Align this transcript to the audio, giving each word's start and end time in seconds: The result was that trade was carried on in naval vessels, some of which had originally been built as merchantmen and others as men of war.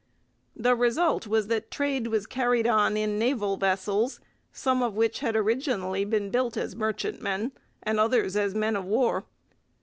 The 0.55 0.75
result 0.75 1.27
was 1.27 1.45
that 1.45 1.69
trade 1.69 2.07
was 2.07 2.25
carried 2.25 2.65
on 2.65 2.97
in 2.97 3.19
naval 3.19 3.55
vessels, 3.55 4.19
some 4.51 4.81
of 4.81 4.95
which 4.95 5.19
had 5.19 5.35
originally 5.35 6.05
been 6.05 6.31
built 6.31 6.57
as 6.57 6.75
merchantmen 6.75 7.51
and 7.83 7.99
others 7.99 8.35
as 8.35 8.55
men 8.55 8.75
of 8.75 8.83
war. 8.85 9.25